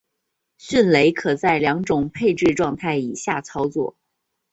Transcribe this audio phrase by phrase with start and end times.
[0.57, 3.95] 迅雷可在两种配置状态以下操作。